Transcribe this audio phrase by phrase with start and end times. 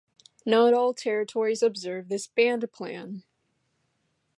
[0.47, 3.21] Not all territories observe this bandplan.